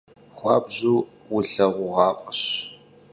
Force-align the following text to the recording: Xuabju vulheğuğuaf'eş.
Xuabju 0.35 0.93
vulheğuğuaf'eş. 1.31 2.41